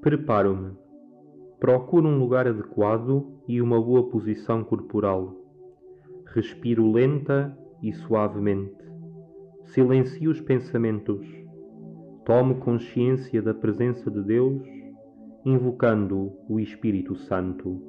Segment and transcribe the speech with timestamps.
[0.00, 0.72] Preparo-me.
[1.58, 5.36] Procuro um lugar adequado e uma boa posição corporal.
[6.24, 8.82] Respiro lenta e suavemente.
[9.64, 11.26] Silencio os pensamentos.
[12.24, 14.62] Tomo consciência da presença de Deus,
[15.44, 17.82] invocando o Espírito Santo.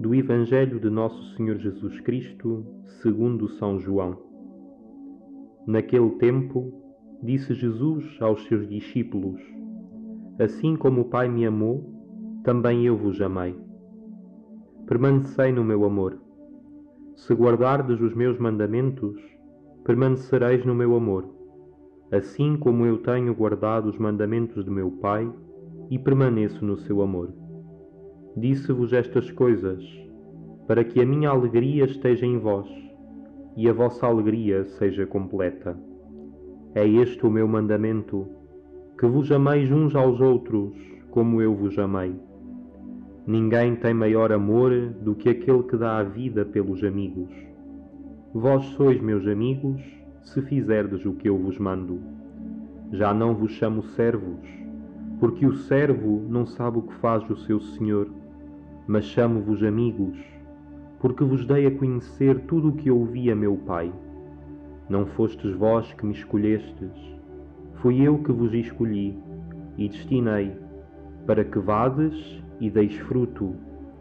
[0.00, 2.66] Do Evangelho de Nosso Senhor Jesus Cristo,
[3.00, 4.35] segundo São João.
[5.66, 6.72] Naquele tempo,
[7.20, 9.40] disse Jesus aos seus discípulos:
[10.38, 11.92] Assim como o Pai me amou,
[12.44, 13.56] também eu vos amei.
[14.86, 16.20] Permanecei no meu amor.
[17.16, 19.20] Se guardardes os meus mandamentos,
[19.82, 21.28] permanecereis no meu amor,
[22.12, 25.28] assim como eu tenho guardado os mandamentos de meu Pai
[25.90, 27.32] e permaneço no seu amor.
[28.36, 29.82] Disse-vos estas coisas,
[30.68, 32.68] para que a minha alegria esteja em vós
[33.56, 35.76] e a vossa alegria seja completa.
[36.74, 38.26] É este o meu mandamento,
[38.98, 40.76] que vos ameis uns aos outros,
[41.10, 42.14] como eu vos amei.
[43.26, 47.30] Ninguém tem maior amor do que aquele que dá a vida pelos amigos.
[48.34, 49.80] Vós sois meus amigos,
[50.22, 52.00] se fizerdes o que eu vos mando.
[52.92, 54.46] Já não vos chamo servos,
[55.18, 58.08] porque o servo não sabe o que faz o seu senhor
[58.86, 60.16] mas chamo-vos amigos,
[61.00, 63.92] porque vos dei a conhecer tudo o que ouvi a meu Pai.
[64.88, 66.90] Não fostes vós que me escolhestes,
[67.76, 69.18] fui eu que vos escolhi
[69.76, 70.52] e destinei,
[71.26, 73.54] para que vades e deis fruto,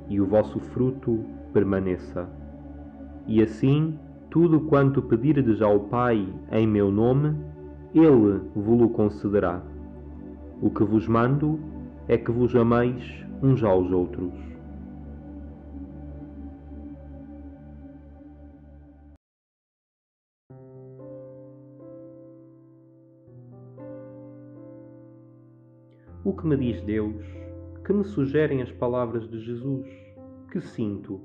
[0.08, 2.30] e o vosso fruto permaneça.
[3.28, 3.98] E assim,
[4.30, 7.36] tudo quanto pedirdes ao Pai em meu nome,
[7.94, 9.62] Ele vos-lo concederá.
[10.62, 11.60] O que vos mando
[12.08, 14.55] é que vos ameis uns aos outros.
[26.26, 27.24] O que me diz Deus?
[27.86, 29.88] Que me sugerem as palavras de Jesus?
[30.52, 31.22] Que sinto?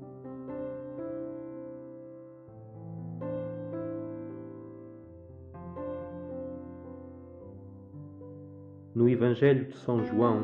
[8.93, 10.43] No Evangelho de São João,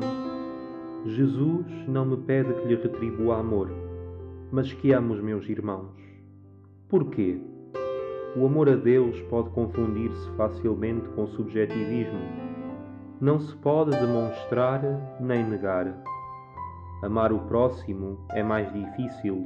[1.06, 3.70] Jesus não me pede que lhe retribua amor,
[4.50, 5.94] mas que ame os meus irmãos.
[6.88, 7.40] Porquê?
[8.36, 12.47] O amor a Deus pode confundir-se facilmente com subjetivismo
[13.20, 14.80] não se pode demonstrar
[15.20, 15.92] nem negar.
[17.02, 19.44] Amar o próximo é mais difícil,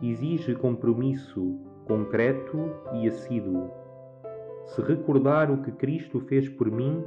[0.00, 3.70] exige compromisso concreto e assíduo.
[4.66, 7.04] Se recordar o que Cristo fez por mim,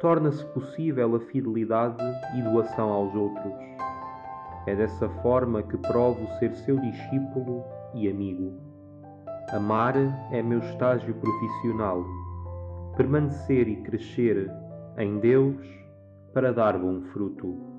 [0.00, 2.02] torna-se possível a fidelidade
[2.38, 3.52] e doação aos outros.
[4.66, 8.52] É dessa forma que provo ser seu discípulo e amigo.
[9.52, 9.94] Amar
[10.30, 12.04] é meu estágio profissional.
[12.96, 14.50] Permanecer e crescer
[14.98, 15.56] em Deus
[16.32, 17.76] para dar bom fruto.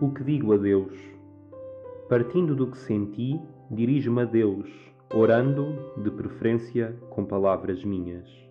[0.00, 0.98] O que digo a Deus?
[2.08, 3.38] Partindo do que senti,
[3.70, 4.68] dirijo-me a Deus,
[5.14, 8.49] orando, de preferência, com palavras minhas.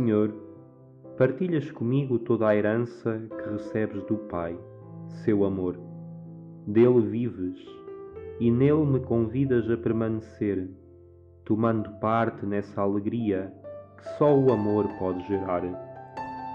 [0.00, 0.32] Senhor,
[1.18, 4.58] partilhas comigo toda a herança que recebes do Pai,
[5.22, 5.78] seu amor.
[6.66, 7.58] Dele vives
[8.40, 10.70] e nele me convidas a permanecer,
[11.44, 13.52] tomando parte nessa alegria
[13.98, 15.64] que só o amor pode gerar.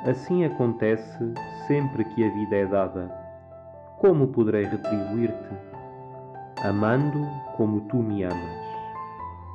[0.07, 1.31] Assim acontece
[1.67, 3.11] sempre que a vida é dada.
[3.99, 5.55] Como poderei retribuir-te?
[6.67, 7.19] Amando
[7.55, 8.65] como tu me amas.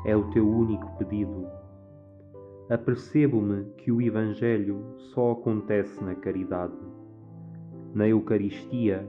[0.05, 1.60] É o teu único pedido
[2.71, 6.79] apercebo-me que o Evangelho só acontece na caridade.
[7.93, 9.05] Na Eucaristia,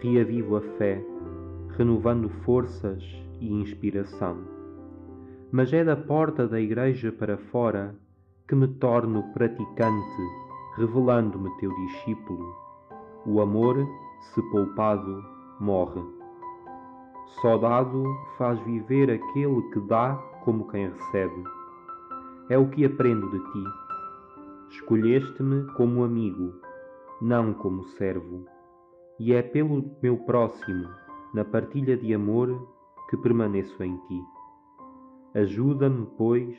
[0.00, 1.04] reavivo a fé,
[1.76, 3.04] renovando forças
[3.40, 4.38] e inspiração.
[5.52, 7.94] Mas é da porta da Igreja para fora
[8.48, 10.22] que me torno praticante,
[10.76, 12.54] revelando-me teu discípulo.
[13.26, 13.76] O amor,
[14.32, 15.22] se poupado,
[15.60, 16.02] morre.
[17.42, 18.02] Só dado
[18.38, 21.44] faz viver aquele que dá como quem recebe
[22.48, 23.64] é o que aprendo de ti.
[24.70, 26.54] Escolheste-me como amigo,
[27.20, 28.44] não como servo,
[29.18, 30.88] e é pelo meu próximo,
[31.32, 32.68] na partilha de amor,
[33.08, 34.22] que permaneço em ti.
[35.34, 36.56] Ajuda-me, pois,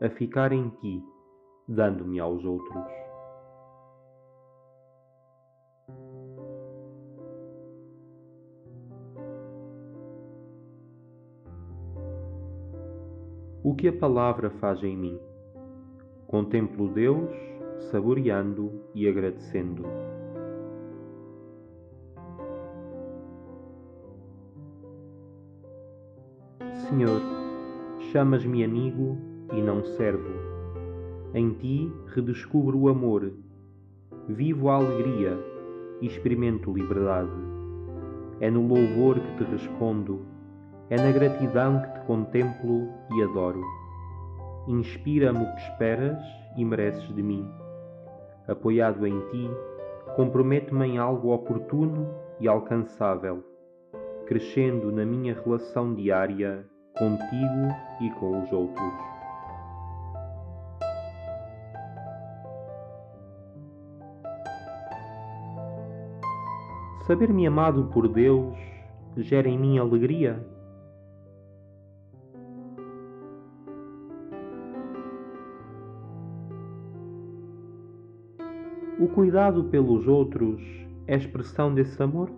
[0.00, 1.04] a ficar em ti,
[1.66, 3.01] dando-me aos outros.
[13.62, 15.18] O que a palavra faz em mim.
[16.26, 17.30] Contemplo Deus,
[17.90, 19.84] saboreando e agradecendo.
[26.88, 27.20] Senhor,
[28.10, 29.16] chamas-me amigo
[29.52, 30.32] e não servo.
[31.34, 33.32] Em ti redescubro o amor,
[34.28, 35.38] vivo a alegria
[36.00, 37.30] e experimento liberdade.
[38.40, 40.31] É no louvor que te respondo
[40.92, 42.86] é na gratidão que te contemplo
[43.16, 43.62] e adoro.
[44.68, 46.22] Inspira-me o que esperas
[46.54, 47.50] e mereces de mim.
[48.46, 49.50] Apoiado em ti,
[50.16, 53.42] comprometo-me em algo oportuno e alcançável,
[54.26, 56.66] crescendo na minha relação diária
[56.98, 57.68] contigo
[58.02, 58.92] e com os outros.
[67.06, 68.58] Saber-me amado por Deus
[69.16, 70.52] gera em mim alegria
[79.00, 80.60] O cuidado pelos outros
[81.06, 82.30] é expressão desse amor?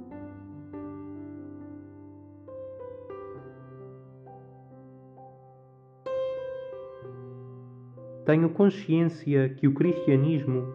[8.24, 10.72] Tenho consciência que o cristianismo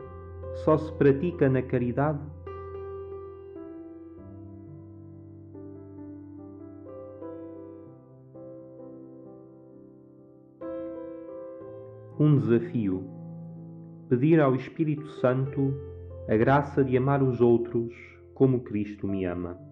[0.66, 2.20] só se pratica na caridade?
[12.20, 13.19] Um desafio
[14.10, 15.72] pedir ao Espírito Santo
[16.28, 17.94] a graça de amar os outros
[18.34, 19.69] como Cristo me ama.